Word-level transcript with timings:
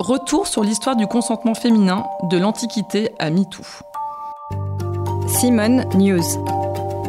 Retour 0.00 0.46
sur 0.46 0.62
l'histoire 0.62 0.94
du 0.94 1.08
consentement 1.08 1.54
féminin 1.54 2.06
de 2.30 2.38
l'Antiquité 2.38 3.16
à 3.18 3.30
MeToo. 3.30 3.64
Simone 5.26 5.84
News. 5.96 6.22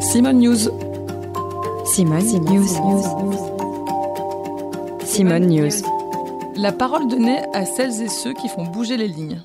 Simone 0.00 0.40
News. 0.40 0.56
Simone 1.84 2.24
News. 2.46 2.66
Simone 5.04 5.46
News. 5.46 5.70
La 6.56 6.72
parole 6.72 7.06
donnée 7.06 7.38
à 7.54 7.64
celles 7.64 8.02
et 8.02 8.08
ceux 8.08 8.32
qui 8.32 8.48
font 8.48 8.64
bouger 8.64 8.96
les 8.96 9.06
lignes. 9.06 9.40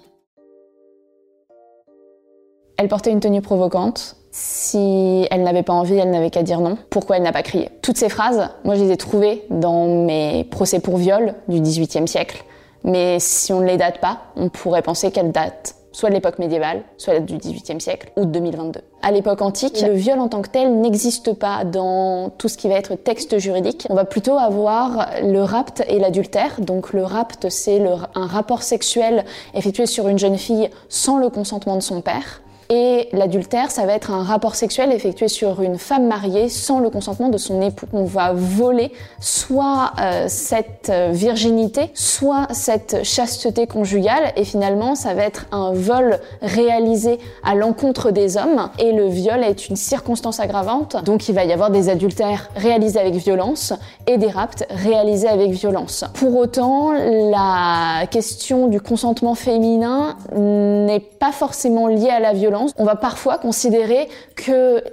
Elle 2.80 2.88
portait 2.88 3.12
une 3.12 3.20
tenue 3.20 3.44
provocante. 3.44 4.18
Si 4.32 5.28
elle 5.30 5.44
n'avait 5.44 5.62
pas 5.62 5.74
envie, 5.74 5.98
elle 5.98 6.10
n'avait 6.10 6.32
qu'à 6.32 6.42
dire 6.42 6.62
non. 6.62 6.80
Pourquoi 6.90 7.18
elle 7.18 7.24
n'a 7.24 7.32
pas 7.32 7.44
crié? 7.44 7.70
Toutes 7.84 7.98
ces 7.98 8.10
phrases, 8.10 8.50
moi 8.64 8.74
je 8.74 8.84
les 8.84 8.92
ai 8.92 8.98
trouvées 8.98 9.44
dans 9.52 9.86
mes 9.86 10.46
procès 10.46 10.80
pour 10.80 10.98
viol 10.98 11.36
du 11.48 11.62
XVIIIe 11.62 12.08
siècle. 12.08 12.44
Mais 12.84 13.20
si 13.20 13.54
on 13.54 13.62
ne 13.62 13.66
les 13.66 13.78
date 13.78 14.00
pas, 14.00 14.20
on 14.36 14.50
pourrait 14.50 14.82
penser 14.82 15.12
qu'elles 15.12 15.32
datent 15.32 15.76
soit 15.96 16.10
de 16.10 16.14
l'époque 16.14 16.40
médiévale, 16.40 16.84
soit 16.98 17.20
du 17.22 17.38
XVIIIe 17.38 17.80
siècle 17.80 18.12
ou 18.18 18.26
de 18.26 18.32
2022. 18.32 18.82
À 19.02 19.12
l'époque 19.12 19.42
antique, 19.42 19.82
le 19.82 19.94
viol 19.94 20.20
en 20.20 20.28
tant 20.28 20.42
que 20.42 20.50
tel 20.50 20.82
n'existe 20.82 21.32
pas 21.34 21.64
dans 21.64 22.30
tout 22.32 22.50
ce 22.50 22.58
qui 22.58 22.68
va 22.68 22.76
être 22.76 22.96
texte 22.96 23.38
juridique. 23.38 23.88
On 23.90 23.96
va 23.96 24.04
plutôt 24.04 24.38
avoir 24.38 25.08
le 25.24 25.42
rapt 25.42 25.86
et 25.88 26.00
l'adultère. 26.00 26.60
Donc 26.60 26.92
le 26.92 27.04
rapt, 27.04 27.50
c'est 27.50 27.82
un 28.14 28.28
rapport 28.28 28.62
sexuel 28.62 29.24
effectué 29.54 29.86
sur 29.86 30.10
une 30.10 30.20
jeune 30.20 30.38
fille 30.38 30.70
sans 30.90 31.18
le 31.18 31.30
consentement 31.30 31.78
de 31.78 31.82
son 31.82 32.02
père. 32.02 32.42
Et 32.70 33.10
l'adultère, 33.12 33.70
ça 33.70 33.86
va 33.86 33.94
être 33.94 34.12
un 34.12 34.24
rapport 34.24 34.56
sexuel 34.56 34.92
effectué 34.92 35.28
sur 35.28 35.62
une 35.62 35.78
femme 35.78 36.08
mariée 36.08 36.50
sans 36.50 36.80
le 36.80 36.90
consentement 36.90 37.30
de 37.30 37.38
son 37.38 37.62
époux. 37.62 37.86
On 37.94 38.06
va 38.06 38.34
voler 38.34 38.92
soit 39.20 39.92
euh, 40.00 40.26
cette 40.28 40.90
euh, 40.90 41.10
virginité, 41.12 41.92
soit 41.94 42.48
cette 42.52 43.04
chasteté 43.04 43.68
conjugale, 43.68 44.34
et 44.36 44.46
finalement, 44.46 44.96
ça 44.96 45.14
va 45.14 45.24
être 45.24 45.46
un 45.52 45.74
vol 45.74 46.20
réalisé 46.42 47.20
à 47.44 47.54
l'encontre 47.54 48.10
des 48.10 48.36
hommes. 48.36 48.70
Et 48.80 48.94
le 48.94 49.08
viol 49.10 49.44
est 49.44 49.70
une 49.70 49.76
circonstance 49.76 50.40
aggravante, 50.40 50.98
donc 51.04 51.30
il 51.30 51.36
va 51.36 51.46
y 51.46 51.54
avoir 51.54 51.70
des 51.70 51.90
adultères 51.90 52.50
réalisés 52.56 53.00
avec 53.00 53.14
violence 53.14 53.74
et 54.08 54.18
des 54.18 54.30
rapts 54.30 54.66
réalisés 54.70 55.28
avec 55.28 55.52
violence. 55.52 56.04
Pour 56.16 56.36
autant, 56.36 56.94
la 56.94 58.08
question 58.08 58.68
du 58.68 58.82
consentement 58.82 59.36
féminin 59.36 60.18
n'est 60.36 61.00
pas 61.00 61.32
forcément 61.32 61.88
liée 61.88 62.10
à 62.10 62.20
la 62.20 62.34
violence 62.34 62.55
on 62.56 62.84
va 62.84 62.96
parfois 62.96 63.38
considérer 63.38 64.08
que 64.36 64.84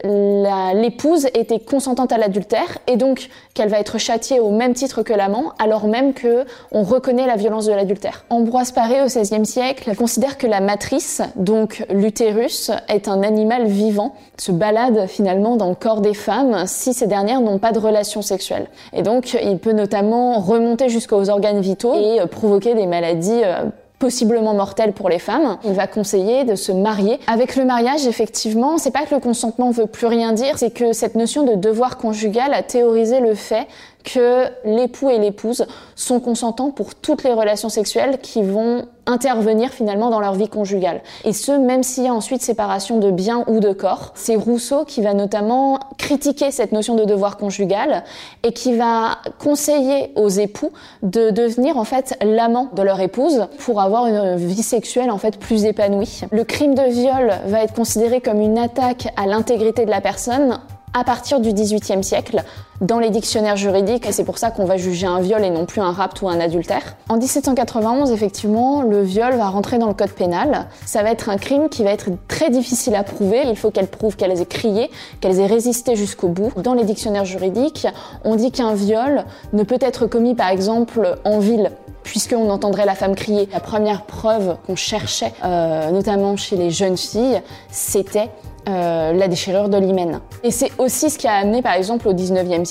l'épouse 0.75 1.27
était 1.35 1.61
consentante 1.61 2.13
à 2.13 2.19
l'adultère 2.19 2.79
et 2.87 2.97
donc 2.97 3.29
qu'elle 3.55 3.69
va 3.69 3.79
être 3.79 3.99
châtiée 3.99 4.41
au 4.41 4.51
même 4.51 4.75
titre 4.75 5.03
que 5.03 5.13
l'amant, 5.13 5.53
alors 5.59 5.87
même 5.87 6.15
que 6.15 6.45
on 6.71 6.83
reconnaît 6.83 7.27
la 7.27 7.37
violence 7.37 7.67
de 7.67 7.73
l'adultère. 7.73 8.25
Ambroise 8.31 8.73
Paré 8.73 9.03
au 9.03 9.07
XVIe 9.07 9.47
siècle 9.47 9.95
considère 9.97 10.39
que 10.39 10.47
la 10.47 10.61
matrice, 10.61 11.23
donc 11.37 11.85
l'utérus, 11.91 12.71
est 12.89 13.09
un 13.09 13.23
animal 13.23 13.67
vivant, 13.67 14.15
se 14.39 14.53
balade 14.53 15.07
finalement 15.07 15.57
dans 15.57 15.69
le 15.69 15.75
corps 15.75 16.01
des 16.01 16.15
femmes 16.15 16.65
si 16.67 16.95
ces 16.95 17.07
dernières 17.07 17.41
n'ont 17.41 17.59
pas 17.59 17.73
de 17.73 17.79
relations 17.79 18.23
sexuelles. 18.23 18.67
Et 18.93 19.03
donc 19.03 19.37
il 19.41 19.59
peut 19.59 19.73
notamment 19.73 20.41
remonter 20.41 20.89
jusqu'aux 20.89 21.31
organes 21.31 21.61
vitaux 21.61 21.95
et 21.95 22.27
provoquer 22.27 22.75
des 22.75 22.87
maladies 22.87 23.43
euh, 23.45 23.65
possiblement 24.03 24.53
mortel 24.53 24.95
pour 24.95 25.09
les 25.09 25.21
femmes. 25.21 25.59
Il 25.65 25.75
va 25.75 25.87
conseiller 25.87 26.43
de 26.43 26.57
se 26.57 26.73
marier. 26.73 27.21
Avec 27.29 27.55
le 27.55 27.65
mariage, 27.65 28.05
effectivement, 28.09 28.77
c'est 28.77 28.91
pas 28.91 29.07
que 29.07 29.15
le 29.15 29.21
consentement 29.21 29.71
veut 29.71 29.87
plus 29.87 30.09
rien 30.09 30.33
dire, 30.33 30.59
c'est 30.59 30.75
que 30.75 30.93
cette 30.93 31.15
notion 31.15 31.45
de 31.45 31.55
devoir 31.55 31.99
conjugal 31.99 32.53
a 32.53 32.65
théorisé 32.65 33.21
le 33.21 33.37
fait 33.37 33.69
que 34.05 34.47
l'époux 34.65 35.11
et 35.11 35.19
l'épouse 35.19 35.67
sont 35.95 36.21
consentants 36.21 36.71
pour 36.71 36.95
toutes 36.95 37.25
les 37.25 37.33
relations 37.33 37.69
sexuelles 37.69 38.19
qui 38.21 38.43
vont 38.43 38.87
intervenir 39.07 39.71
finalement 39.71 40.11
dans 40.11 40.21
leur 40.21 40.35
vie 40.35 40.49
conjugale. 40.49 41.03
Et 41.25 41.33
ce, 41.33 41.53
même 41.53 41.83
s'il 41.83 42.05
y 42.05 42.09
a 42.09 42.15
ensuite 42.15 42.43
séparation 42.43 42.99
de 42.99 43.11
biens 43.11 43.45
ou 43.49 43.61
de 43.61 43.73
corps. 43.73 44.13
C'est 44.15 44.37
Rousseau 44.37 44.85
qui 44.85 45.03
va 45.03 45.13
notamment 45.15 45.81
critiquer 45.99 46.51
cette 46.51 46.73
notion 46.73 46.95
de 46.95 47.05
devoir 47.05 47.37
conjugal 47.37 48.05
et 48.45 48.53
qui 48.53 48.77
va 48.77 49.19
conseiller 49.39 50.13
aux 50.17 50.29
époux 50.29 50.71
de 51.03 51.31
devenir 51.31 51.77
en 51.77 51.85
fait 51.85 52.17
l'amant 52.23 52.69
de 52.75 52.83
leur 52.83 53.01
épouse 53.01 53.47
pour 53.59 53.81
avoir 53.81 54.07
une 54.07 54.37
vie 54.37 54.63
sexuelle 54.63 55.11
en 55.11 55.19
fait 55.19 55.39
plus 55.39 55.65
épanouie. 55.65 56.23
Le 56.31 56.45
crime 56.45 56.75
de 56.75 56.89
viol 56.89 57.33
va 57.47 57.63
être 57.65 57.75
considéré 57.75 58.21
comme 58.21 58.41
une 58.41 58.59
attaque 58.59 59.09
à 59.17 59.27
l'intégrité 59.27 59.85
de 59.85 59.91
la 59.91 60.01
personne 60.01 60.59
à 60.95 61.05
partir 61.05 61.41
du 61.41 61.53
XVIIIe 61.53 62.05
siècle 62.05 62.43
dans 62.83 62.99
les 62.99 63.11
dictionnaires 63.11 63.57
juridiques 63.57 64.07
et 64.07 64.13
c'est 64.13 64.25
pour 64.25 64.39
ça 64.39 64.51
qu'on 64.51 64.65
va 64.65 64.77
juger 64.77 65.07
un 65.07 65.21
viol 65.21 65.43
et 65.43 65.51
non 65.51 65.65
plus 65.65 65.81
un 65.81 65.93
rapt 65.93 66.21
ou 66.21 66.29
un 66.29 66.41
adultère. 66.41 66.97
En 67.09 67.17
1791, 67.17 68.11
effectivement, 68.11 68.83
le 68.83 69.03
viol 69.03 69.35
va 69.37 69.49
rentrer 69.49 69.79
dans 69.79 69.89
le 69.89 69.95
code 69.95 70.11
pénal. 70.11 70.67
Ça 70.85 71.03
va 71.03 71.11
être 71.11 71.29
un 71.29 71.39
crime 71.39 71.69
qui 71.69 71.85
va 71.85 71.91
être 71.91 72.11
très 72.29 72.51
difficile 72.51 72.95
à 72.97 73.05
prouver. 73.05 73.43
Il 73.47 73.57
faut 73.57 73.71
qu'elle 73.71 73.87
prouve 73.87 74.17
qu'elles 74.17 74.41
aient 74.41 74.47
crié, 74.47 74.91
qu'elles 75.21 75.39
aient 75.39 75.47
résisté 75.47 75.97
jusqu'au 75.97 76.29
bout. 76.29 76.53
Dans 76.57 76.75
les 76.75 76.85
dictionnaires 76.85 77.25
juridiques, 77.25 77.87
on 78.25 78.35
dit 78.35 78.51
qu'un 78.51 78.75
viol 78.75 79.25
ne 79.53 79.63
peut 79.63 79.79
être 79.81 80.07
commis 80.07 80.35
par 80.35 80.49
exemple 80.49 81.17
en 81.25 81.39
ville 81.39 81.71
puisqu'on 82.03 82.51
entendrait 82.51 82.85
la 82.85 82.97
femme 82.97 83.15
crier. 83.15 83.49
La 83.53 83.61
première 83.61 84.03
preuve 84.07 84.57
qu'on 84.67 84.75
cherchait, 84.75 85.33
euh, 85.45 85.93
notamment 85.93 86.37
chez 86.37 86.57
les 86.57 86.71
jeunes 86.71 86.97
filles, 86.97 87.41
c'était 87.71 88.29
euh, 88.69 89.13
la 89.13 89.27
déchirure 89.27 89.69
de 89.69 89.77
l'hymen. 89.77 90.21
Et 90.45 90.53
c'est 90.53 90.71
aussi 90.79 91.11
ce 91.11 91.19
qui 91.19 91.27
a 91.27 91.35
amené, 91.35 91.63
par 91.63 91.73
exemple, 91.73 92.07
au 92.07 92.15
19e 92.15 92.65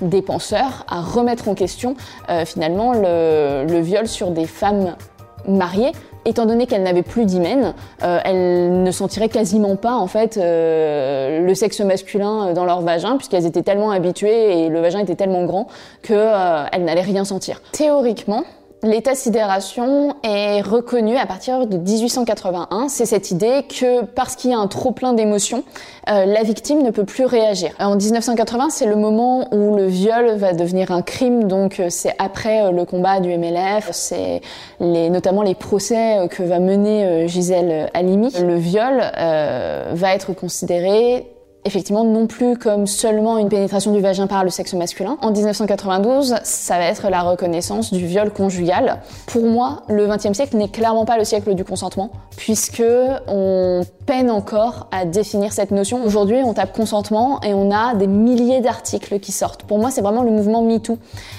des 0.00 0.22
penseurs 0.22 0.84
à 0.88 1.00
remettre 1.00 1.48
en 1.48 1.54
question 1.54 1.96
euh, 2.30 2.44
finalement 2.44 2.92
le, 2.92 3.80
viol 3.80 4.06
sur 4.06 4.30
des 4.30 4.46
femmes 4.46 4.96
mariées, 5.46 5.92
étant 6.24 6.46
donné 6.46 6.66
qu'elles 6.66 6.82
n'avaient 6.82 7.02
plus 7.02 7.26
d'hymen, 7.26 7.74
euh, 8.02 8.18
elles 8.24 8.82
ne 8.82 8.90
sentiraient 8.90 9.28
quasiment 9.28 9.76
pas 9.76 9.94
en 9.94 10.06
fait 10.06 10.38
le 10.40 11.52
sexe 11.54 11.80
masculin 11.80 12.52
dans 12.52 12.64
leur 12.64 12.80
vagin, 12.80 13.16
puisqu'elles 13.16 13.46
étaient 13.46 13.62
tellement 13.62 13.90
habituées 13.90 14.64
et 14.64 14.68
le 14.68 14.80
vagin 14.80 15.00
était 15.00 15.16
tellement 15.16 15.44
grand 15.44 15.68
qu'elles 16.02 16.84
n'allaient 16.84 17.02
rien 17.02 17.24
sentir. 17.24 17.60
Théoriquement, 17.72 18.44
L'état 18.84 19.14
sidération 19.14 20.14
est 20.22 20.60
reconnu 20.60 21.16
à 21.16 21.24
partir 21.24 21.66
de 21.66 21.78
1881. 21.78 22.88
C'est 22.88 23.06
cette 23.06 23.30
idée 23.30 23.62
que 23.66 24.04
parce 24.04 24.36
qu'il 24.36 24.50
y 24.50 24.52
a 24.52 24.58
un 24.58 24.66
trop 24.66 24.90
plein 24.90 25.14
d'émotions, 25.14 25.64
euh, 26.10 26.26
la 26.26 26.42
victime 26.42 26.82
ne 26.82 26.90
peut 26.90 27.06
plus 27.06 27.24
réagir. 27.24 27.70
En 27.80 27.96
1980, 27.96 28.68
c'est 28.68 28.84
le 28.84 28.96
moment 28.96 29.48
où 29.54 29.74
le 29.74 29.86
viol 29.86 30.36
va 30.36 30.52
devenir 30.52 30.90
un 30.90 31.00
crime. 31.00 31.44
Donc 31.44 31.80
euh, 31.80 31.86
c'est 31.88 32.14
après 32.18 32.62
euh, 32.62 32.72
le 32.72 32.84
combat 32.84 33.20
du 33.20 33.30
MLF, 33.30 33.88
c'est 33.92 34.42
notamment 34.80 35.40
les 35.40 35.54
procès 35.54 36.28
que 36.30 36.42
va 36.42 36.60
mener 36.60 37.26
Gisèle 37.26 37.88
Halimi. 37.94 38.34
Le 38.38 38.56
viol 38.56 38.98
va 38.98 40.14
être 40.14 40.34
considéré 40.34 41.33
effectivement 41.64 42.04
non 42.04 42.26
plus 42.26 42.56
comme 42.56 42.86
seulement 42.86 43.38
une 43.38 43.48
pénétration 43.48 43.92
du 43.92 44.00
vagin 44.00 44.26
par 44.26 44.44
le 44.44 44.50
sexe 44.50 44.74
masculin. 44.74 45.16
En 45.22 45.30
1992, 45.30 46.36
ça 46.42 46.78
va 46.78 46.84
être 46.84 47.08
la 47.08 47.22
reconnaissance 47.22 47.92
du 47.92 48.06
viol 48.06 48.30
conjugal. 48.30 49.00
Pour 49.26 49.44
moi, 49.44 49.82
le 49.88 50.06
XXe 50.06 50.32
siècle 50.32 50.56
n'est 50.56 50.68
clairement 50.68 51.04
pas 51.04 51.16
le 51.16 51.24
siècle 51.24 51.54
du 51.54 51.64
consentement, 51.64 52.10
puisque 52.36 52.82
on 53.26 53.82
peine 54.06 54.30
encore 54.30 54.88
à 54.92 55.06
définir 55.06 55.52
cette 55.52 55.70
notion. 55.70 56.04
Aujourd'hui, 56.04 56.36
on 56.44 56.52
tape 56.52 56.76
consentement 56.76 57.40
et 57.42 57.54
on 57.54 57.70
a 57.70 57.94
des 57.94 58.06
milliers 58.06 58.60
d'articles 58.60 59.18
qui 59.18 59.32
sortent. 59.32 59.62
Pour 59.62 59.78
moi, 59.78 59.90
c'est 59.90 60.02
vraiment 60.02 60.22
le 60.22 60.30
mouvement 60.30 60.62
MeToo 60.62 60.98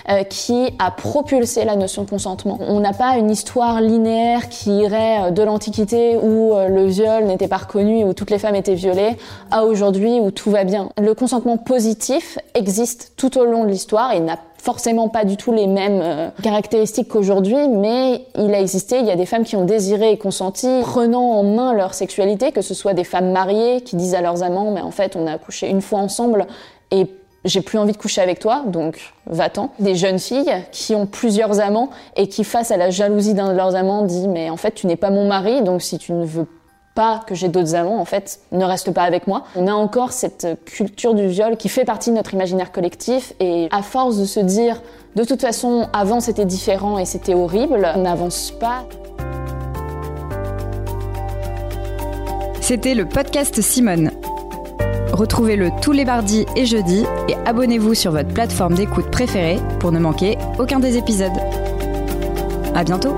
euh, 0.09 0.23
qui 0.23 0.69
a 0.79 0.89
propulsé 0.91 1.63
la 1.65 1.75
notion 1.75 2.03
de 2.03 2.09
consentement. 2.09 2.57
On 2.61 2.79
n'a 2.79 2.93
pas 2.93 3.17
une 3.17 3.29
histoire 3.29 3.81
linéaire 3.81 4.49
qui 4.49 4.71
irait 4.79 5.31
de 5.31 5.43
l'Antiquité 5.43 6.17
où 6.17 6.53
euh, 6.53 6.67
le 6.67 6.85
viol 6.85 7.25
n'était 7.25 7.47
pas 7.47 7.57
reconnu, 7.57 8.03
où 8.03 8.13
toutes 8.13 8.31
les 8.31 8.39
femmes 8.39 8.55
étaient 8.55 8.73
violées, 8.73 9.15
à 9.51 9.65
aujourd'hui 9.65 10.14
où 10.19 10.31
tout 10.31 10.51
va 10.51 10.63
bien. 10.63 10.89
Le 10.97 11.13
consentement 11.13 11.57
positif 11.57 12.39
existe 12.53 13.13
tout 13.17 13.37
au 13.37 13.45
long 13.45 13.63
de 13.63 13.69
l'histoire. 13.69 14.13
Il 14.13 14.25
n'a 14.25 14.37
forcément 14.65 15.09
pas 15.09 15.25
du 15.25 15.37
tout 15.37 15.51
les 15.51 15.67
mêmes 15.67 16.01
euh, 16.01 16.29
caractéristiques 16.41 17.09
qu'aujourd'hui, 17.09 17.67
mais 17.67 18.25
il 18.35 18.53
a 18.53 18.59
existé. 18.59 18.99
Il 18.99 19.05
y 19.05 19.11
a 19.11 19.15
des 19.15 19.27
femmes 19.27 19.43
qui 19.43 19.55
ont 19.55 19.65
désiré 19.65 20.11
et 20.11 20.17
consenti, 20.17 20.67
prenant 20.81 21.33
en 21.33 21.43
main 21.43 21.73
leur 21.73 21.93
sexualité, 21.93 22.51
que 22.51 22.61
ce 22.61 22.73
soit 22.73 22.93
des 22.93 23.03
femmes 23.03 23.31
mariées 23.31 23.81
qui 23.81 23.95
disent 23.95 24.15
à 24.15 24.21
leurs 24.21 24.41
amants, 24.41 24.71
mais 24.71 24.81
en 24.81 24.91
fait, 24.91 25.15
on 25.15 25.27
a 25.27 25.37
couché 25.37 25.69
une 25.69 25.81
fois 25.81 25.99
ensemble 25.99 26.47
et 26.89 27.07
j'ai 27.45 27.61
plus 27.61 27.77
envie 27.77 27.91
de 27.91 27.97
coucher 27.97 28.21
avec 28.21 28.39
toi, 28.39 28.63
donc 28.65 29.13
va-t'en. 29.27 29.69
Des 29.77 29.93
jeunes 29.93 30.17
filles 30.17 30.51
qui 30.71 30.95
ont 30.95 31.05
plusieurs 31.05 31.59
amants 31.59 31.91
et 32.15 32.27
qui, 32.27 32.43
face 32.43 32.71
à 32.71 32.77
la 32.77 32.89
jalousie 32.89 33.35
d'un 33.35 33.51
de 33.51 33.55
leurs 33.55 33.75
amants, 33.75 34.01
dit 34.01 34.27
mais 34.27 34.49
en 34.49 34.57
fait 34.57 34.71
tu 34.71 34.87
n'es 34.87 34.95
pas 34.95 35.11
mon 35.11 35.27
mari, 35.27 35.61
donc 35.61 35.83
si 35.83 35.99
tu 35.99 36.11
ne 36.11 36.25
veux 36.25 36.47
pas 36.95 37.21
que 37.27 37.35
j'ai 37.35 37.49
d'autres 37.49 37.75
amants, 37.75 37.99
en 37.99 38.05
fait, 38.05 38.39
ne 38.51 38.65
reste 38.65 38.91
pas 38.91 39.03
avec 39.03 39.27
moi. 39.27 39.43
On 39.55 39.67
a 39.67 39.73
encore 39.73 40.13
cette 40.13 40.47
culture 40.65 41.13
du 41.13 41.27
viol 41.27 41.57
qui 41.57 41.69
fait 41.69 41.85
partie 41.85 42.09
de 42.09 42.15
notre 42.15 42.33
imaginaire 42.33 42.71
collectif 42.71 43.33
et 43.39 43.67
à 43.71 43.81
force 43.83 44.17
de 44.17 44.25
se 44.25 44.39
dire 44.39 44.81
de 45.15 45.23
toute 45.23 45.41
façon 45.41 45.87
avant 45.93 46.19
c'était 46.19 46.45
différent 46.45 46.97
et 46.97 47.05
c'était 47.05 47.35
horrible, 47.35 47.87
on 47.95 48.01
n'avance 48.01 48.51
pas. 48.59 48.85
C'était 52.61 52.95
le 52.95 53.05
podcast 53.05 53.61
Simone. 53.61 54.11
Retrouvez-le 55.13 55.69
tous 55.81 55.91
les 55.91 56.03
mardis 56.03 56.45
et 56.55 56.65
jeudis 56.65 57.05
et 57.29 57.35
abonnez-vous 57.45 57.93
sur 57.93 58.11
votre 58.11 58.33
plateforme 58.33 58.73
d'écoute 58.73 59.11
préférée 59.11 59.59
pour 59.79 59.91
ne 59.91 59.99
manquer 59.99 60.37
aucun 60.57 60.79
des 60.79 60.97
épisodes. 60.97 61.37
À 62.73 62.83
bientôt! 62.83 63.15